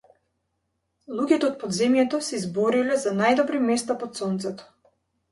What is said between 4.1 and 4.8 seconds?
сонцето.